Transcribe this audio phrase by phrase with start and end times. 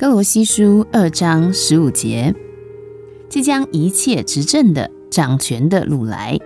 [0.00, 2.34] 哥罗西书二章十五节，
[3.28, 6.38] 即将一切执政的、掌权的掳来，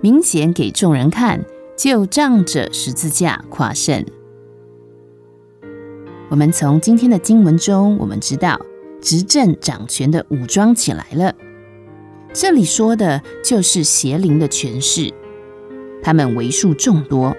[0.00, 1.44] 明显给众人看，
[1.78, 4.04] 就仗着十字架夸胜。
[6.30, 8.60] 我们从今天的经文中，我们知道
[9.00, 11.32] 执政掌权的武装起来了。
[12.32, 15.14] 这里说的就是邪灵的权势，
[16.02, 17.36] 他们为数众多。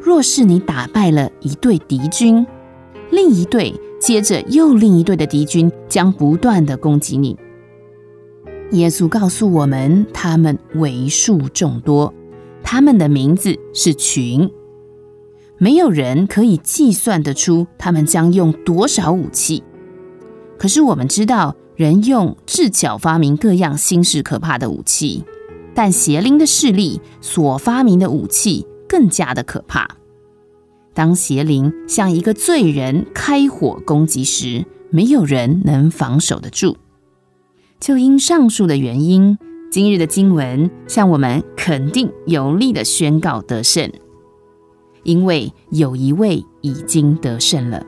[0.00, 2.46] 若是你打败了一队敌军，
[3.10, 3.74] 另一队
[4.08, 7.36] 接着又另一队的敌军将不断的攻击你。
[8.70, 12.14] 耶稣告诉我们，他们为数众多，
[12.62, 14.50] 他们的名字是群，
[15.58, 19.62] 没有人可以计算得出他们将用多少武器。
[20.56, 25.22] 可是我们知道，人用智巧发明各样新式可怕的武器，
[25.74, 29.97] 但邪灵的势力所发明的武器更加的可怕。
[30.98, 36.76] 当邪灵向一个罪人开火攻击时，没有人能防守得住。
[37.78, 39.38] 就因上述的原因，
[39.70, 43.92] 今日的经文向我们肯定有力的宣告得胜，
[45.04, 47.86] 因为有一位已经得胜了，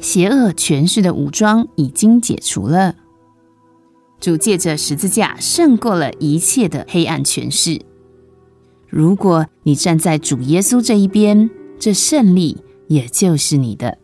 [0.00, 2.96] 邪恶权势的武装已经解除了。
[4.18, 7.80] 主借着十字架胜过了一切的黑暗权势。
[8.88, 11.48] 如果你站在主耶稣这一边，
[11.82, 13.98] 这胜利也就是你的。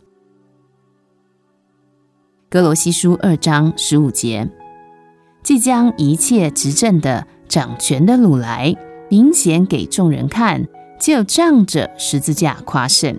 [2.49, 4.49] 哥罗西书二章十五节，
[5.43, 8.75] 即将一切执政的、掌权的掳来，
[9.09, 10.67] 明显给众人看，
[10.99, 13.17] 就仗着十字架夸胜。